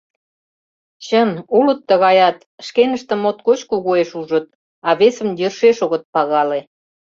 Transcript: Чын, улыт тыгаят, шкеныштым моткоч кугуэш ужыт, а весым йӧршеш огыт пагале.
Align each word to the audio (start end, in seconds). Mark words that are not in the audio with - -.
Чын, 1.05 1.29
улыт 1.57 1.79
тыгаят, 1.87 2.37
шкеныштым 2.65 3.19
моткоч 3.23 3.59
кугуэш 3.69 4.09
ужыт, 4.19 4.47
а 4.87 4.89
весым 4.99 5.29
йӧршеш 5.39 5.77
огыт 5.85 6.03
пагале. 6.13 6.59